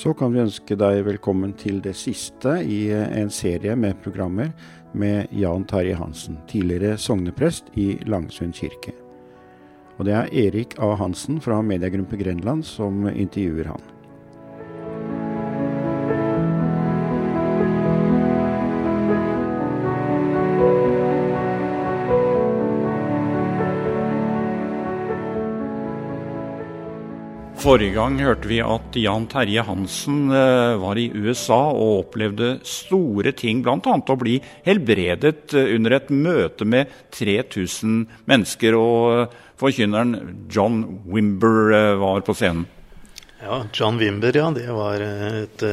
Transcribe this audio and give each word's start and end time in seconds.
Så 0.00 0.14
kan 0.16 0.32
vi 0.32 0.40
ønske 0.40 0.78
deg 0.80 1.02
velkommen 1.04 1.50
til 1.60 1.82
det 1.84 1.92
siste 1.98 2.54
i 2.64 2.86
en 2.88 3.28
serie 3.28 3.74
med 3.76 3.98
programmer 4.00 4.48
med 4.96 5.28
Jan 5.36 5.66
Terje 5.68 5.98
Hansen, 5.98 6.38
tidligere 6.48 6.96
sogneprest 6.96 7.68
i 7.76 7.98
Langsund 8.08 8.56
kirke. 8.56 8.94
Og 9.98 10.08
det 10.08 10.14
er 10.16 10.32
Erik 10.46 10.78
A. 10.80 10.94
Hansen 10.96 11.36
fra 11.44 11.58
Mediegruppe 11.60 12.16
Grenland 12.16 12.64
som 12.64 13.10
intervjuer 13.10 13.74
han. 13.74 13.84
Forrige 27.60 27.92
gang 27.92 28.14
hørte 28.24 28.48
vi 28.48 28.56
at 28.64 28.94
Jan 28.96 29.26
Terje 29.28 29.60
Hansen 29.66 30.30
eh, 30.32 30.78
var 30.80 30.96
i 30.96 31.10
USA 31.12 31.58
og 31.68 32.06
opplevde 32.06 32.54
store 32.64 33.34
ting, 33.36 33.58
bl.a. 33.60 33.96
å 34.00 34.14
bli 34.16 34.38
helbredet 34.64 35.52
eh, 35.52 35.74
under 35.76 35.92
et 35.98 36.08
møte 36.08 36.64
med 36.64 36.88
3000 37.12 37.98
mennesker. 38.30 38.76
Og 38.78 39.12
eh, 39.12 39.34
forkynneren 39.60 40.14
John 40.48 40.78
Wimber 41.04 41.98
var 42.00 42.24
på 42.24 42.32
scenen. 42.38 42.64
Ja, 43.42 43.58
John 43.76 44.00
Wimber, 44.00 44.38
ja. 44.40 44.46
Det 44.56 44.64
var 44.72 45.04
et 45.04 45.64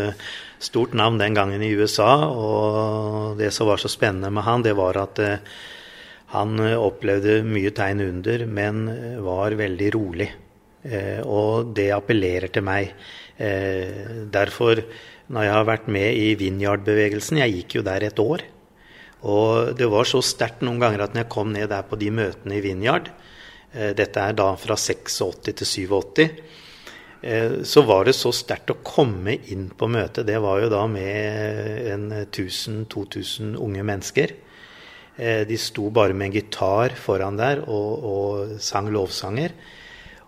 stort 0.60 0.92
navn 0.92 1.22
den 1.22 1.38
gangen 1.38 1.64
i 1.64 1.70
USA. 1.72 2.10
Og 2.28 3.40
det 3.40 3.54
som 3.56 3.70
var 3.72 3.80
så 3.80 3.92
spennende 3.92 4.34
med 4.36 4.44
han, 4.44 4.66
det 4.68 4.76
var 4.76 5.00
at 5.06 5.24
han 6.36 6.60
opplevde 6.76 7.40
mye 7.48 7.72
tegn 7.72 8.04
under, 8.10 8.44
men 8.44 8.84
var 9.24 9.56
veldig 9.56 9.94
rolig. 9.96 10.30
Eh, 10.86 11.22
og 11.26 11.74
det 11.78 11.90
appellerer 11.96 12.52
til 12.54 12.66
meg. 12.66 12.94
Eh, 13.38 14.28
derfor, 14.32 14.84
når 15.34 15.48
jeg 15.48 15.56
har 15.56 15.66
vært 15.68 15.88
med 15.92 16.16
i 16.16 16.36
Vinjard-bevegelsen 16.40 17.42
Jeg 17.42 17.56
gikk 17.56 17.80
jo 17.80 17.88
der 17.88 18.06
et 18.08 18.20
år. 18.20 18.46
Og 19.28 19.74
det 19.78 19.90
var 19.90 20.06
så 20.06 20.22
sterkt 20.22 20.62
noen 20.62 20.80
ganger 20.80 21.04
at 21.04 21.16
når 21.16 21.26
jeg 21.26 21.34
kom 21.34 21.52
ned 21.52 21.70
der 21.72 21.88
på 21.90 21.98
de 21.98 22.12
møtene 22.14 22.60
i 22.60 22.62
Vinjard 22.62 23.10
eh, 23.74 23.92
Dette 23.98 24.22
er 24.22 24.38
da 24.38 24.52
fra 24.56 24.78
86 24.78 25.42
til 25.50 25.66
87 25.66 26.30
så 27.66 27.82
var 27.82 28.06
det 28.06 28.14
så 28.14 28.30
sterkt 28.32 28.70
å 28.70 28.76
komme 28.86 29.34
inn 29.50 29.64
på 29.76 29.88
møtet. 29.90 30.28
Det 30.30 30.38
var 30.40 30.62
jo 30.62 30.68
da 30.70 30.84
med 30.88 32.30
1000-2000 32.30 33.56
unge 33.58 33.84
mennesker. 33.84 34.34
De 35.18 35.58
sto 35.60 35.90
bare 35.92 36.14
med 36.14 36.30
en 36.30 36.36
gitar 36.38 36.94
foran 36.94 37.40
der 37.42 37.64
og, 37.66 38.06
og 38.06 38.62
sang 38.64 38.92
lovsanger. 38.94 39.58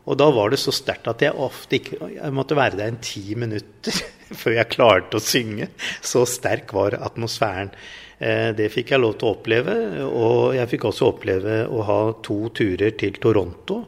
Og 0.08 0.17
da 0.17 0.30
var 0.33 0.53
det 0.53 0.61
så 0.61 0.73
sterkt 0.73 1.09
at 1.11 1.22
jeg 1.22 1.36
ofte 1.36 1.78
ikke 1.78 1.97
Jeg 2.16 2.33
måtte 2.33 2.58
være 2.58 2.80
der 2.80 2.94
en 2.94 3.02
ti 3.03 3.36
minutter 3.38 3.97
før 4.41 4.56
jeg 4.56 4.72
klarte 4.72 5.19
å 5.19 5.23
synge. 5.23 5.69
Så 6.02 6.25
sterk 6.30 6.73
var 6.73 6.97
atmosfæren. 7.00 7.73
Eh, 8.19 8.52
det 8.56 8.72
fikk 8.73 8.94
jeg 8.94 9.03
lov 9.03 9.17
til 9.17 9.30
å 9.30 9.33
oppleve. 9.38 9.75
Og 10.08 10.56
jeg 10.58 10.72
fikk 10.75 10.89
også 10.91 11.11
oppleve 11.14 11.64
å 11.67 11.83
ha 11.88 12.00
to 12.25 12.41
turer 12.56 12.95
til 13.00 13.19
Toronto 13.22 13.83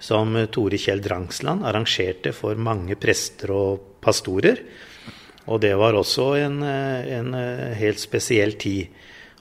som 0.00 0.32
Tore 0.52 0.78
Kjell 0.80 1.02
Drangsland 1.04 1.66
arrangerte 1.68 2.32
for 2.32 2.56
mange 2.56 2.96
prester 3.00 3.52
og 3.52 4.00
pastorer. 4.00 4.62
Og 5.50 5.60
det 5.60 5.74
var 5.76 5.96
også 5.98 6.32
en, 6.40 6.62
eh, 6.62 7.18
en 7.18 7.34
eh, 7.34 7.74
helt 7.76 8.00
spesiell 8.00 8.56
tid. 8.60 8.88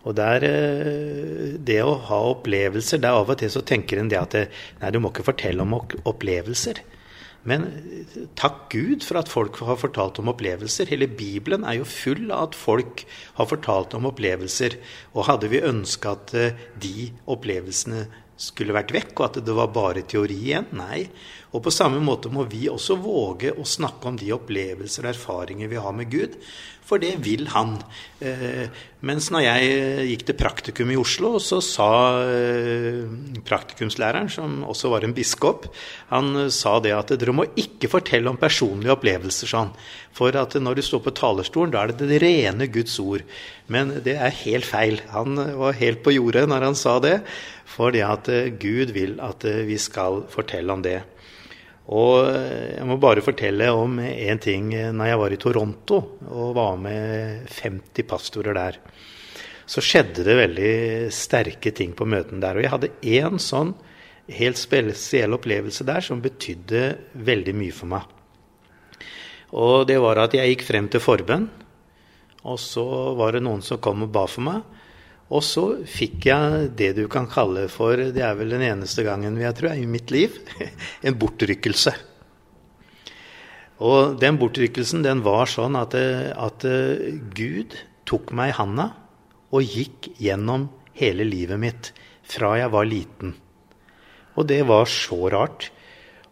Og 0.08 0.16
der, 0.16 0.44
eh, 0.44 1.58
Det 1.60 1.82
å 1.84 2.00
ha 2.00 2.20
opplevelser 2.34 3.02
det 3.02 3.10
er 3.10 3.18
Av 3.20 3.30
og 3.30 3.38
til 3.38 3.50
så 3.50 3.62
tenker 3.62 4.00
en 4.00 4.10
det 4.10 4.20
at 4.20 4.32
det, 4.32 4.50
nei, 4.82 4.92
du 4.92 5.00
må 5.00 5.12
ikke 5.12 5.28
fortelle 5.28 5.62
om 5.62 5.74
opplevelser. 5.76 6.80
Men 7.48 7.66
eh, 7.68 8.28
takk 8.40 8.70
Gud 8.74 9.04
for 9.04 9.20
at 9.20 9.32
folk 9.32 9.60
har 9.64 9.80
fortalt 9.80 10.20
om 10.20 10.32
opplevelser. 10.32 10.90
Hele 10.92 11.08
Bibelen 11.08 11.66
er 11.66 11.80
jo 11.80 11.88
full 11.88 12.32
av 12.32 12.50
at 12.50 12.56
folk 12.56 13.06
har 13.40 13.50
fortalt 13.50 13.96
om 13.98 14.10
opplevelser. 14.12 14.80
Og 15.16 15.28
hadde 15.30 15.52
vi 15.52 15.64
ønska 15.64 16.16
at 16.18 16.34
eh, 16.36 16.66
de 16.80 17.12
opplevelsene 17.28 18.08
skulle 18.40 18.76
vært 18.76 18.94
vekk, 18.96 19.14
og 19.18 19.26
at 19.26 19.42
det 19.44 19.56
var 19.56 19.72
bare 19.76 20.06
teori 20.08 20.38
igjen? 20.48 20.70
Nei. 20.80 21.10
Og 21.50 21.64
på 21.66 21.74
samme 21.74 22.02
måte 22.04 22.30
må 22.30 22.44
vi 22.50 22.68
også 22.70 23.00
våge 23.02 23.56
å 23.58 23.66
snakke 23.66 24.12
om 24.12 24.18
de 24.20 24.34
opplevelser 24.36 25.08
og 25.08 25.14
erfaringer 25.16 25.72
vi 25.72 25.82
har 25.82 25.96
med 25.98 26.12
Gud 26.12 26.38
for 26.90 27.02
det 27.02 27.12
vil 27.22 27.48
han. 27.54 27.76
Eh, 28.24 28.66
mens 29.06 29.30
når 29.34 29.44
jeg 29.46 29.74
eh, 29.76 30.02
gikk 30.10 30.26
til 30.28 30.38
praktikum 30.40 30.94
i 30.94 30.98
Oslo, 31.00 31.36
så 31.44 31.60
sa 31.64 31.90
eh, 32.24 33.04
praktikumslæreren, 33.46 34.30
som 34.34 34.64
også 34.70 34.92
var 34.94 35.06
en 35.06 35.14
biskop, 35.16 35.70
han 36.10 36.50
sa 36.54 36.78
det 36.84 36.96
at 36.96 37.14
dere 37.22 37.36
må 37.36 37.46
ikke 37.60 37.92
fortelle 37.92 38.32
om 38.32 38.40
personlige 38.42 38.96
opplevelser 38.96 39.52
sånn. 39.52 39.74
For 40.18 40.36
at 40.40 40.58
når 40.58 40.80
du 40.80 40.86
står 40.86 41.06
på 41.06 41.16
talerstolen, 41.20 41.76
da 41.76 41.84
er 41.84 41.94
det 41.94 42.10
det 42.10 42.24
rene 42.24 42.70
Guds 42.74 42.98
ord. 43.04 43.24
Men 43.70 44.00
det 44.06 44.18
er 44.18 44.42
helt 44.42 44.68
feil. 44.68 45.00
Han 45.14 45.38
var 45.62 45.78
helt 45.78 46.02
på 46.04 46.16
jordet 46.16 46.48
når 46.50 46.72
han 46.72 46.78
sa 46.78 46.98
det. 47.04 47.20
For 47.70 47.94
det 47.94 48.02
at 48.04 48.28
Gud 48.60 48.92
vil 48.96 49.20
at 49.24 49.46
vi 49.46 49.78
skal 49.80 50.24
fortelle 50.34 50.74
om 50.74 50.82
det. 50.84 50.98
Og 51.90 52.28
jeg 52.30 52.86
må 52.86 53.00
bare 53.02 53.24
fortelle 53.26 53.72
om 53.74 53.98
én 54.04 54.42
ting. 54.42 54.70
Når 54.70 55.10
jeg 55.10 55.20
var 55.22 55.34
i 55.34 55.40
Toronto 55.42 56.00
og 56.30 56.52
var 56.58 56.78
med 56.78 57.48
50 57.50 58.06
pastorer 58.10 58.58
der, 58.58 58.78
så 59.70 59.82
skjedde 59.86 60.26
det 60.26 60.38
veldig 60.38 60.74
sterke 61.14 61.74
ting 61.74 61.96
på 61.98 62.06
møtene 62.10 62.42
der. 62.44 62.58
Og 62.58 62.66
jeg 62.66 62.74
hadde 62.74 62.94
én 63.02 63.42
sånn 63.42 63.74
helt 64.30 64.60
spesiell 64.62 65.34
opplevelse 65.34 65.86
der 65.88 66.06
som 66.06 66.22
betydde 66.22 66.84
veldig 67.26 67.56
mye 67.58 67.74
for 67.74 67.90
meg. 67.90 68.06
Og 69.58 69.88
det 69.90 69.98
var 70.02 70.22
at 70.22 70.36
jeg 70.38 70.54
gikk 70.54 70.68
frem 70.68 70.90
til 70.94 71.02
forbønn, 71.02 71.48
og 72.46 72.60
så 72.62 72.86
var 73.18 73.34
det 73.34 73.42
noen 73.44 73.64
som 73.66 73.82
kom 73.82 74.06
og 74.06 74.14
ba 74.14 74.28
for 74.30 74.46
meg. 74.46 74.62
Og 75.30 75.44
så 75.46 75.64
fikk 75.86 76.26
jeg 76.26 76.70
det 76.78 76.94
du 76.98 77.04
kan 77.12 77.28
kalle 77.30 77.68
for, 77.70 78.00
det 78.00 78.24
er 78.26 78.38
vel 78.38 78.56
den 78.56 78.66
eneste 78.66 79.06
gangen 79.06 79.38
jeg 79.38 79.58
tror 79.60 79.78
i 79.78 79.86
mitt 79.86 80.10
liv, 80.14 80.40
en 81.06 81.20
bortrykkelse. 81.22 81.94
Og 83.86 84.18
den 84.20 84.40
bortrykkelsen 84.42 85.06
den 85.06 85.22
var 85.24 85.48
sånn 85.48 85.78
at, 85.80 85.94
at 85.96 86.66
Gud 87.38 87.78
tok 88.10 88.34
meg 88.36 88.52
i 88.52 88.58
handa 88.58 88.90
og 89.56 89.64
gikk 89.66 90.10
gjennom 90.20 90.68
hele 90.98 91.24
livet 91.24 91.62
mitt 91.62 91.92
fra 92.30 92.56
jeg 92.60 92.74
var 92.74 92.90
liten. 92.90 93.36
Og 94.36 94.48
det 94.50 94.62
var 94.68 94.90
så 94.90 95.30
rart. 95.32 95.70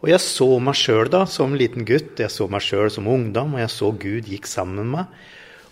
Og 0.02 0.12
jeg 0.12 0.22
så 0.22 0.50
meg 0.62 0.78
sjøl 0.78 1.10
da 1.12 1.24
som 1.30 1.56
liten 1.58 1.86
gutt, 1.88 2.20
jeg 2.22 2.34
så 2.34 2.46
meg 2.52 2.66
sjøl 2.66 2.92
som 2.94 3.08
ungdom, 3.10 3.56
og 3.56 3.64
jeg 3.64 3.74
så 3.74 3.94
Gud 3.94 4.30
gikk 4.30 4.50
sammen 4.50 4.84
med 4.84 4.92
meg. 4.94 5.16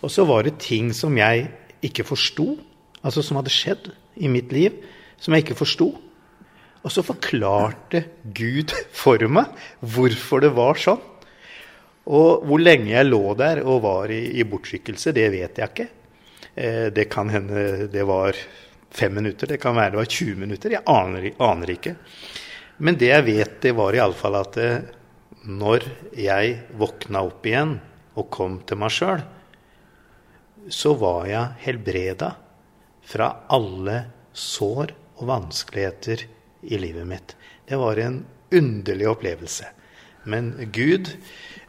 Og 0.01 0.13
så 0.13 0.25
var 0.27 0.45
det 0.45 0.57
ting 0.61 0.91
som 0.95 1.17
jeg 1.17 1.49
ikke 1.85 2.07
forsto 2.07 2.55
altså 3.05 3.23
som 3.23 3.39
hadde 3.39 3.53
skjedd 3.53 3.91
i 4.17 4.29
mitt 4.31 4.53
liv, 4.55 4.79
som 5.21 5.35
jeg 5.35 5.45
ikke 5.45 5.59
forsto. 5.59 5.91
Og 6.85 6.93
så 6.93 7.05
forklarte 7.05 8.03
Gud 8.37 8.73
for 9.03 9.21
meg 9.29 9.53
hvorfor 9.81 10.43
det 10.45 10.53
var 10.57 10.81
sånn. 10.81 11.01
Og 12.05 12.43
hvor 12.45 12.61
lenge 12.61 12.91
jeg 12.91 13.07
lå 13.07 13.23
der 13.37 13.63
og 13.65 13.81
var 13.85 14.11
i, 14.13 14.37
i 14.37 14.45
bortskikkelse, 14.45 15.13
det 15.15 15.25
vet 15.33 15.57
jeg 15.57 15.71
ikke. 15.71 15.87
Eh, 16.53 16.85
det 16.93 17.07
kan 17.09 17.31
hende 17.33 17.87
det 17.89 18.05
var 18.05 18.37
fem 18.95 19.17
minutter, 19.17 19.49
det 19.49 19.57
kan 19.59 19.75
være 19.75 19.95
det 19.95 20.01
var 20.03 20.11
20 20.13 20.43
minutter. 20.43 20.75
Jeg 20.77 20.85
aner, 20.85 21.31
aner 21.41 21.73
ikke. 21.73 21.95
Men 22.85 22.99
det 23.01 23.09
jeg 23.09 23.25
vet, 23.25 23.57
det 23.63 23.73
var 23.75 23.97
iallfall 23.97 24.37
at 24.37 24.61
eh, 24.61 24.85
når 25.49 25.89
jeg 26.17 26.55
våkna 26.77 27.25
opp 27.25 27.45
igjen 27.45 27.75
og 28.15 28.29
kom 28.33 28.59
til 28.67 28.79
meg 28.81 28.93
sjøl, 28.93 29.25
så 30.71 30.93
var 30.97 31.25
jeg 31.29 31.65
helbreda 31.65 32.31
fra 33.05 33.31
alle 33.53 34.01
sår 34.35 34.93
og 35.19 35.27
vanskeligheter 35.29 36.25
i 36.65 36.79
livet 36.81 37.07
mitt. 37.07 37.35
Det 37.65 37.77
var 37.79 37.99
en 38.01 38.23
underlig 38.55 39.07
opplevelse. 39.09 39.69
Men 40.29 40.53
Gud 40.73 41.11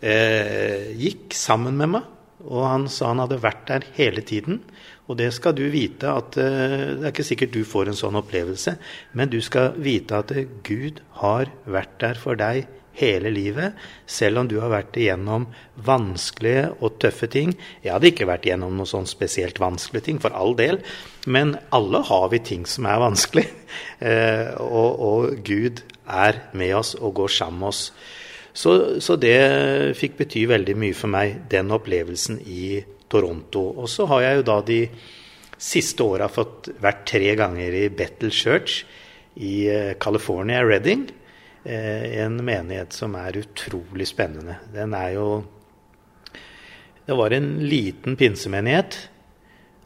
eh, 0.01 0.93
gikk 0.97 1.35
sammen 1.37 1.77
med 1.77 1.93
meg, 1.97 2.13
og 2.47 2.63
han 2.65 2.87
sa 2.93 3.11
han 3.11 3.21
hadde 3.25 3.43
vært 3.43 3.67
der 3.69 3.87
hele 3.97 4.23
tiden. 4.25 4.63
Og 5.07 5.19
det 5.21 5.29
skal 5.37 5.55
du 5.57 5.65
vite 5.71 6.11
at 6.11 6.39
eh, 6.41 6.97
Det 6.97 7.05
er 7.05 7.13
ikke 7.13 7.27
sikkert 7.27 7.55
du 7.55 7.63
får 7.69 7.91
en 7.91 7.99
sånn 7.99 8.19
opplevelse, 8.19 8.77
men 9.19 9.31
du 9.33 9.39
skal 9.45 9.77
vite 9.79 10.23
at 10.23 10.33
Gud 10.67 11.03
har 11.21 11.53
vært 11.65 11.99
der 12.03 12.21
for 12.21 12.39
deg 12.39 12.67
hele 12.99 13.31
livet, 13.33 13.77
selv 14.07 14.43
om 14.43 14.49
du 14.49 14.57
har 14.63 14.73
vært 14.73 14.97
igjennom 14.99 15.47
vanskelige 15.87 16.71
og 16.81 16.99
tøffe 17.03 17.29
ting. 17.33 17.55
Jeg 17.85 17.95
hadde 17.95 18.11
ikke 18.11 18.29
vært 18.29 18.49
igjennom 18.49 18.77
noe 18.79 18.89
sånn 18.89 19.09
spesielt 19.09 19.61
vanskelige 19.63 20.09
ting, 20.09 20.21
for 20.23 20.35
all 20.37 20.57
del, 20.59 20.81
men 21.27 21.57
alle 21.77 22.03
har 22.09 22.29
vi 22.33 22.41
ting 22.45 22.67
som 22.69 22.89
er 22.91 23.03
vanskelig. 23.03 23.49
Eh, 23.97 24.53
og, 24.61 25.01
og, 25.05 25.39
Gud 25.45 25.81
er 26.09 26.39
med 26.57 26.71
oss 26.79 26.95
og 26.97 27.15
går 27.19 27.33
sammen 27.33 27.61
med 27.61 27.69
oss. 27.71 27.81
Så, 28.57 28.73
så 29.05 29.17
det 29.21 29.37
fikk 29.99 30.17
bety 30.21 30.47
veldig 30.49 30.77
mye 30.81 30.97
for 30.97 31.13
meg, 31.13 31.43
den 31.53 31.73
opplevelsen 31.75 32.39
i 32.45 32.79
Toronto. 33.13 33.67
Og 33.83 33.91
så 33.93 34.07
har 34.13 34.23
jeg 34.25 34.39
jo 34.39 34.47
da 34.49 34.57
de 34.69 34.79
siste 35.57 36.05
åra 36.05 36.29
fått 36.33 36.71
vært 36.85 37.05
tre 37.09 37.35
ganger 37.39 37.77
i 37.77 37.85
Battle 37.93 38.33
Church 38.33 38.85
i 39.37 39.67
eh, 39.73 39.95
California, 40.01 40.63
Redding. 40.65 41.07
Eh, 41.67 42.21
en 42.23 42.39
menighet 42.47 42.95
som 42.95 43.17
er 43.19 43.41
utrolig 43.41 44.07
spennende. 44.07 44.61
Den 44.71 44.95
er 44.95 45.17
jo 45.17 45.45
Det 47.07 47.15
var 47.15 47.31
en 47.31 47.61
liten 47.67 48.17
pinsemenighet. 48.17 49.09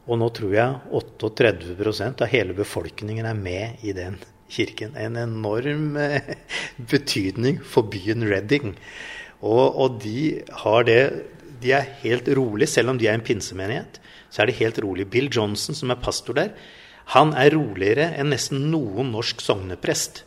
Og 0.08 0.18
nå 0.18 0.28
tror 0.32 0.52
jeg 0.52 0.76
38% 0.90 2.22
av 2.24 2.28
hele 2.32 2.56
befolkningen 2.56 3.26
er 3.26 3.34
med 3.36 3.84
i 3.84 3.92
den 3.92 4.18
kirken. 4.48 4.96
En 4.96 5.16
enorm 5.16 5.96
eh, 5.96 6.20
betydning 6.92 7.60
for 7.64 7.88
byen 7.88 8.28
Reading. 8.28 8.76
Og, 9.40 9.76
og 9.76 10.00
de 10.04 10.42
har 10.64 10.84
det 10.84 11.02
De 11.60 11.72
er 11.76 11.92
helt 12.00 12.28
rolig, 12.28 12.68
selv 12.68 12.88
om 12.88 12.98
de 12.98 13.06
er 13.06 13.14
en 13.14 13.24
pinsemenighet. 13.24 14.00
Så 14.30 14.42
er 14.42 14.48
de 14.48 14.60
helt 14.60 14.78
rolig. 14.80 15.10
Bill 15.10 15.28
Johnson, 15.28 15.74
som 15.74 15.90
er 15.90 16.00
pastor 16.00 16.36
der, 16.36 16.52
han 17.12 17.34
er 17.36 17.52
roligere 17.52 18.14
enn 18.16 18.32
nesten 18.32 18.70
noen 18.72 19.12
norsk 19.12 19.40
sogneprest. 19.44 20.24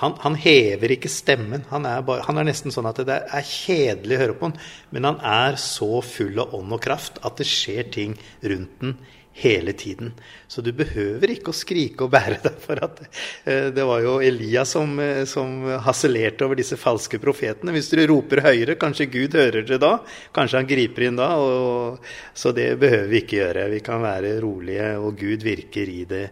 Han, 0.00 0.16
han, 0.24 0.36
hever 0.40 0.96
ikke 0.96 1.12
stemmen. 1.12 1.66
Han 1.70 1.86
er, 1.88 2.02
bare, 2.06 2.24
han 2.26 2.40
er, 2.40 2.48
nesten 2.48 2.72
sånn 2.72 2.88
at 2.88 3.02
det 3.06 3.20
er 3.20 3.46
kjedelig 3.46 4.16
å 4.16 4.20
høre 4.24 4.36
på 4.38 4.48
han, 4.48 4.58
men 4.94 5.08
han 5.10 5.22
er 5.26 5.60
så 5.60 6.00
full 6.04 6.40
av 6.40 6.54
ånd 6.56 6.76
og 6.76 6.82
kraft 6.84 7.20
at 7.26 7.40
det 7.40 7.48
skjer 7.48 7.90
ting 7.92 8.16
rundt 8.40 8.78
den 8.80 8.96
hele 9.40 9.72
tiden. 9.72 10.12
Så 10.48 10.60
du 10.60 10.72
behøver 10.76 11.32
ikke 11.32 11.52
å 11.52 11.56
skrike 11.56 12.04
og 12.04 12.12
bære 12.12 12.40
deg 12.46 12.58
for 12.60 12.80
at 12.84 13.00
eh, 13.04 13.68
Det 13.74 13.86
var 13.86 14.02
jo 14.04 14.18
Elias 14.24 14.74
som, 14.76 14.96
eh, 15.00 15.22
som 15.28 15.64
harselerte 15.84 16.44
over 16.46 16.58
disse 16.60 16.78
falske 16.80 17.20
profetene. 17.22 17.74
Hvis 17.76 17.92
du 17.92 18.00
roper 18.10 18.42
høyere, 18.44 18.78
kanskje 18.80 19.08
Gud 19.12 19.36
hører 19.38 19.66
det 19.66 19.80
da? 19.82 19.96
Kanskje 20.36 20.60
han 20.60 20.70
griper 20.70 21.08
inn 21.08 21.20
da? 21.20 21.32
Og, 21.40 22.00
så 22.34 22.52
det 22.56 22.72
behøver 22.82 23.10
vi 23.12 23.22
ikke 23.24 23.40
gjøre. 23.40 23.68
Vi 23.76 23.84
kan 23.86 24.02
være 24.04 24.38
rolige, 24.44 24.94
og 25.00 25.20
Gud 25.20 25.46
virker 25.46 25.92
i 25.92 26.02
det 26.08 26.26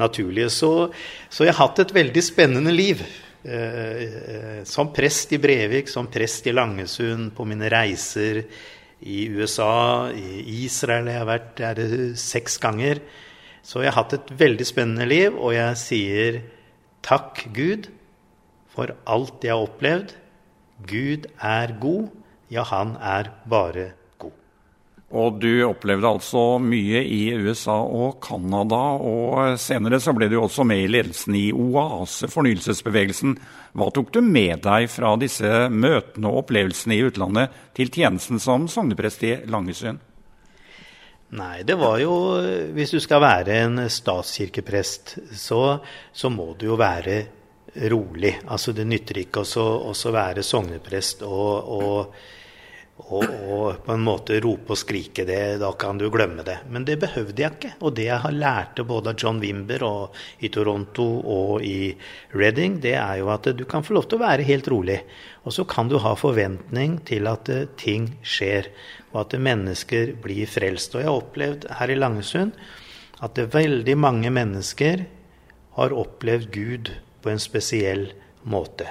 naturlige. 0.00 0.50
Så, 0.52 0.72
så 1.30 1.46
jeg 1.46 1.54
har 1.54 1.68
hatt 1.68 1.84
et 1.84 1.94
veldig 1.96 2.24
spennende 2.24 2.74
liv. 2.74 3.02
Eh, 3.46 4.02
eh 4.02 4.64
som 4.66 4.92
prest 4.92 5.32
i 5.36 5.38
Brevik, 5.38 5.88
som 5.88 6.08
prest 6.10 6.46
i 6.46 6.54
Langesund, 6.54 7.32
på 7.36 7.46
mine 7.46 7.70
reiser 7.70 8.42
i 9.06 9.26
USA, 9.28 10.10
i 10.10 10.64
Israel 10.64 11.10
jeg 11.10 11.20
har 11.20 11.28
vært 11.28 11.52
der 11.60 12.14
seks 12.18 12.58
ganger. 12.58 13.00
Så 13.66 13.82
jeg 13.82 13.92
har 13.92 14.04
hatt 14.04 14.14
et 14.14 14.32
veldig 14.38 14.66
spennende 14.66 15.06
liv, 15.08 15.34
og 15.34 15.54
jeg 15.54 15.78
sier 15.80 16.40
takk, 17.02 17.44
Gud, 17.54 17.90
for 18.70 18.94
alt 19.06 19.44
jeg 19.44 19.54
har 19.54 19.66
opplevd. 19.66 20.14
Gud 20.86 21.26
er 21.42 21.74
god. 21.80 22.10
Ja, 22.52 22.62
han 22.68 22.94
er 23.02 23.32
bare 23.48 23.92
og 25.16 25.38
du 25.40 25.50
opplevde 25.66 26.08
altså 26.08 26.42
mye 26.60 27.00
i 27.02 27.30
USA 27.34 27.76
og 27.80 28.18
Canada, 28.24 28.80
og 29.00 29.56
senere 29.60 30.00
så 30.02 30.12
ble 30.16 30.28
du 30.32 30.36
også 30.40 30.66
med 30.68 30.84
i 30.84 30.90
ledelsen 30.90 31.36
i 31.38 31.46
Oase, 31.52 32.28
fornyelsesbevegelsen. 32.32 33.36
Hva 33.76 33.88
tok 33.94 34.12
du 34.12 34.20
med 34.24 34.60
deg 34.66 34.90
fra 34.92 35.14
disse 35.20 35.66
møtene 35.72 36.28
og 36.28 36.42
opplevelsene 36.44 36.98
i 36.98 37.06
utlandet 37.08 37.56
til 37.76 37.92
tjenesten 37.92 38.42
som 38.42 38.68
sogneprest 38.70 39.24
i 39.24 39.32
Langesund? 39.48 40.02
Nei, 41.36 41.64
det 41.66 41.74
var 41.74 41.98
jo 41.98 42.12
Hvis 42.76 42.92
du 42.94 43.00
skal 43.02 43.18
være 43.24 43.56
en 43.64 43.80
statskirkeprest, 43.90 45.16
så, 45.34 45.80
så 46.14 46.30
må 46.30 46.52
du 46.54 46.68
jo 46.68 46.78
være 46.78 47.24
rolig. 47.90 48.36
Altså 48.46 48.72
Det 48.72 48.86
nytter 48.86 49.24
ikke 49.24 49.42
å 49.42 50.12
være 50.14 50.44
sogneprest 50.46 51.24
og, 51.26 51.72
og 51.80 52.14
og, 52.96 53.24
og, 53.28 53.82
på 53.84 53.92
en 53.92 54.02
måte 54.02 54.38
rope 54.40 54.72
og 54.72 54.78
skrike 54.80 55.26
det, 55.28 55.58
da 55.60 55.68
kan 55.78 55.98
du 56.00 56.06
glemme 56.10 56.42
det. 56.46 56.56
Men 56.72 56.86
det 56.88 56.96
behøvde 57.02 57.42
jeg 57.42 57.54
ikke. 57.58 57.72
Og 57.84 57.92
det 57.98 58.06
jeg 58.08 58.22
har 58.22 58.32
lært 58.34 58.80
både 58.88 59.12
av 59.12 59.20
John 59.20 59.40
Wimber 59.42 59.84
og 59.84 60.16
i 60.40 60.48
Toronto 60.52 61.04
og 61.20 61.64
i 61.66 61.92
Reading, 62.32 62.78
det 62.80 62.94
er 62.96 63.20
jo 63.20 63.28
at 63.34 63.50
du 63.52 63.66
kan 63.68 63.84
få 63.84 63.98
lov 63.98 64.08
til 64.08 64.18
å 64.18 64.24
være 64.24 64.46
helt 64.48 64.70
rolig. 64.72 65.02
Og 65.44 65.54
så 65.54 65.66
kan 65.68 65.92
du 65.92 65.98
ha 66.02 66.14
forventning 66.18 66.96
til 67.06 67.28
at 67.30 67.52
eh, 67.52 67.68
ting 67.78 68.14
skjer, 68.24 68.72
og 69.12 69.26
at 69.26 69.38
mennesker 69.44 70.16
blir 70.24 70.48
frelst. 70.50 70.96
Og 70.96 71.04
jeg 71.04 71.10
har 71.10 71.20
opplevd 71.20 71.68
her 71.76 71.92
i 71.92 72.00
Langesund 72.00 72.56
at 73.24 73.38
veldig 73.52 73.96
mange 74.00 74.32
mennesker 74.32 75.04
har 75.76 75.92
opplevd 75.92 76.48
Gud 76.52 76.90
på 77.20 77.32
en 77.32 77.40
spesiell 77.40 78.08
måte. 78.48 78.88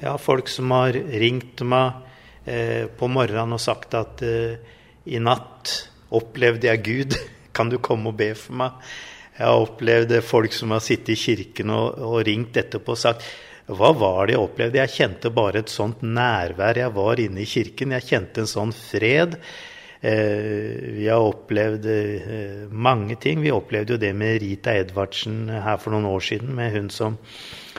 Jeg 0.00 0.08
har 0.08 0.20
folk 0.20 0.48
som 0.52 0.72
har 0.72 0.96
ringt 0.96 1.60
meg 1.64 2.05
på 2.46 3.08
morgenen 3.10 3.56
og 3.56 3.62
sagt 3.62 3.96
at 3.98 4.22
eh, 4.26 4.56
i 5.06 5.18
natt 5.22 5.74
opplevde 6.14 6.70
jeg 6.70 6.84
Gud. 6.86 7.18
Kan 7.56 7.72
du 7.72 7.78
komme 7.82 8.12
og 8.12 8.18
be 8.18 8.32
for 8.38 8.58
meg? 8.60 8.78
Jeg 9.36 9.44
har 9.44 9.66
opplevd 9.66 10.14
folk 10.24 10.54
som 10.56 10.72
har 10.72 10.80
sittet 10.84 11.12
i 11.12 11.20
kirken 11.20 11.72
og, 11.74 11.98
og 12.00 12.22
ringt 12.24 12.56
etterpå 12.56 12.94
og 12.94 13.02
sagt 13.02 13.26
hva 13.66 13.90
var 13.98 14.28
det 14.28 14.36
jeg 14.36 14.42
opplevde? 14.44 14.78
Jeg 14.78 14.94
kjente 14.94 15.30
bare 15.34 15.64
et 15.64 15.72
sånt 15.72 16.04
nærvær. 16.06 16.78
Jeg 16.78 16.92
var 16.94 17.18
inne 17.18 17.42
i 17.42 17.48
kirken. 17.50 17.96
Jeg 17.96 18.06
kjente 18.06 18.44
en 18.44 18.50
sånn 18.50 18.72
fred. 18.76 19.34
Eh, 20.06 20.76
vi 20.94 21.08
har 21.10 21.24
opplevd 21.24 21.88
eh, 21.90 22.60
mange 22.70 23.16
ting. 23.18 23.42
Vi 23.42 23.50
opplevde 23.50 23.96
jo 23.96 24.02
det 24.04 24.12
med 24.14 24.38
Rita 24.44 24.76
Edvardsen 24.78 25.48
her 25.50 25.80
for 25.82 25.96
noen 25.96 26.06
år 26.12 26.22
siden, 26.22 26.54
med 26.54 26.76
hun 26.76 26.92
som 26.94 27.18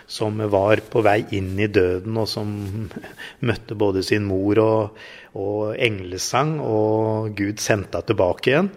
som 0.07 0.39
var 0.51 0.80
på 0.88 1.04
vei 1.04 1.19
inn 1.36 1.57
i 1.59 1.68
døden, 1.68 2.15
og 2.18 2.30
som 2.31 2.51
møtte 3.48 3.75
både 3.75 4.04
sin 4.07 4.27
mor 4.27 4.62
og, 4.63 5.01
og 5.36 5.75
englesang, 5.75 6.57
og 6.63 7.33
Gud 7.38 7.59
sendte 7.63 8.00
henne 8.00 8.07
tilbake 8.07 8.54
igjen. 8.54 8.71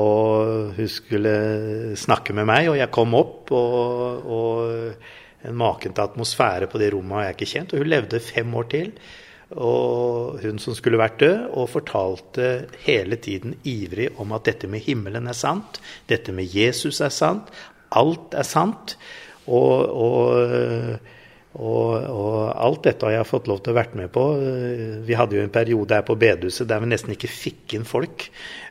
Og 0.00 0.76
hun 0.76 0.90
skulle 0.90 1.32
snakke 1.98 2.36
med 2.36 2.46
meg, 2.46 2.68
og 2.70 2.78
jeg 2.78 2.92
kom 2.94 3.16
opp, 3.18 3.50
og, 3.50 4.28
og 4.30 5.48
en 5.48 5.56
maken 5.56 5.96
til 5.96 6.04
atmosfære 6.04 6.68
på 6.70 6.78
det 6.78 6.92
rommet 6.94 7.16
har 7.16 7.26
jeg 7.28 7.38
ikke 7.38 7.50
kjent. 7.54 7.74
Og 7.74 7.82
hun 7.82 7.90
levde 7.90 8.22
fem 8.22 8.54
år 8.60 8.68
til. 8.70 8.92
Og 9.50 10.38
hun 10.44 10.60
som 10.62 10.76
skulle 10.78 11.00
vært 11.00 11.18
død, 11.22 11.40
og 11.58 11.72
fortalte 11.72 12.50
hele 12.84 13.18
tiden 13.18 13.56
ivrig 13.66 14.10
om 14.22 14.36
at 14.36 14.46
dette 14.46 14.70
med 14.70 14.84
himmelen 14.84 15.26
er 15.26 15.34
sant, 15.34 15.80
dette 16.06 16.34
med 16.36 16.46
Jesus 16.54 17.00
er 17.02 17.10
sant, 17.10 17.50
alt 17.90 18.36
er 18.38 18.46
sant. 18.46 18.94
Og, 19.50 19.92
og, 20.06 20.96
og, 21.58 21.92
og, 21.98 22.34
alt 22.54 22.84
dette 22.86 23.08
har 23.08 23.16
jeg 23.16 23.28
fått 23.28 23.50
lov 23.50 23.62
til 23.64 23.74
å 23.74 23.78
vært 23.80 23.96
med 23.98 24.12
på. 24.14 24.24
Vi 25.06 25.18
hadde 25.18 25.38
jo 25.38 25.44
en 25.44 25.52
periode 25.52 25.98
her 25.98 26.06
på 26.06 26.18
bedehuset 26.20 26.68
der 26.70 26.82
vi 26.82 26.90
nesten 26.92 27.16
ikke 27.16 27.32
fikk 27.32 27.76
inn 27.78 27.88
folk. 27.88 28.28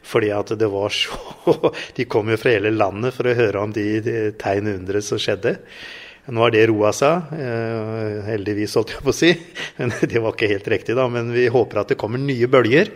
Fordi 0.07 0.31
at 0.35 0.53
det 0.59 0.69
var 0.71 0.93
så 0.95 1.57
De 1.97 2.07
kom 2.09 2.31
jo 2.31 2.39
fra 2.39 2.55
hele 2.55 2.71
landet 2.75 3.15
for 3.17 3.27
å 3.27 3.35
høre 3.35 3.65
om 3.65 3.73
de, 3.75 3.87
de 4.05 4.19
tegn 4.39 4.71
undre 4.77 5.03
som 5.05 5.19
skjedde. 5.21 5.57
Nå 6.29 6.43
har 6.43 6.53
det 6.53 6.67
roa 6.69 6.91
seg, 6.93 7.31
eh, 7.41 8.19
heldigvis, 8.27 8.75
holdt 8.77 8.93
jeg 8.93 9.05
på 9.05 9.13
å 9.13 9.17
si. 9.17 9.31
Men 9.79 9.93
det 9.97 10.21
var 10.21 10.35
ikke 10.35 10.51
helt 10.51 10.67
riktig, 10.69 10.95
da. 10.97 11.07
Men 11.11 11.31
vi 11.33 11.47
håper 11.49 11.81
at 11.81 11.93
det 11.93 11.97
kommer 11.99 12.21
nye 12.21 12.49
bølger. 12.51 12.91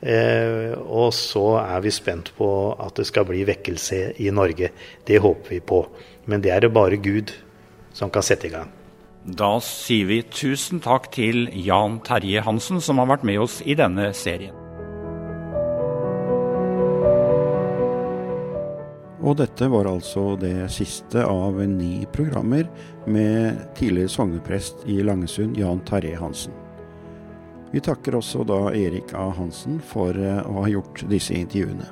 Eh, 0.00 0.74
og 0.76 1.10
så 1.16 1.46
er 1.64 1.82
vi 1.82 1.94
spent 1.94 2.30
på 2.36 2.48
at 2.78 3.00
det 3.00 3.08
skal 3.08 3.26
bli 3.28 3.42
vekkelse 3.48 4.00
i 4.22 4.30
Norge. 4.34 4.70
Det 5.06 5.18
håper 5.22 5.56
vi 5.56 5.62
på. 5.66 5.82
Men 6.26 6.42
det 6.42 6.52
er 6.52 6.64
det 6.64 6.74
bare 6.74 6.98
Gud 6.98 7.32
som 7.94 8.10
kan 8.10 8.24
sette 8.26 8.48
i 8.48 8.52
gang. 8.52 8.70
Da 9.26 9.56
sier 9.64 10.06
vi 10.06 10.20
tusen 10.30 10.78
takk 10.82 11.08
til 11.14 11.48
Jan 11.50 11.98
Terje 12.06 12.44
Hansen, 12.46 12.78
som 12.82 13.00
har 13.02 13.10
vært 13.10 13.26
med 13.26 13.40
oss 13.42 13.58
i 13.66 13.74
denne 13.78 14.12
serien. 14.14 14.54
Og 19.26 19.34
dette 19.40 19.66
var 19.72 19.88
altså 19.90 20.36
det 20.38 20.68
siste 20.70 21.24
av 21.26 21.58
ni 21.66 22.04
programmer 22.14 22.68
med 23.10 23.64
tidligere 23.74 24.12
sogneprest 24.12 24.84
i 24.86 25.00
Langesund, 25.02 25.58
Jan 25.58 25.82
Terje 25.88 26.20
Hansen. 26.20 26.54
Vi 27.72 27.82
takker 27.82 28.14
også 28.14 28.44
da 28.46 28.60
Erik 28.70 29.10
A. 29.18 29.26
Hansen 29.34 29.80
for 29.82 30.14
eh, 30.14 30.38
å 30.46 30.62
ha 30.62 30.68
gjort 30.70 31.02
disse 31.10 31.34
intervjuene. 31.34 31.88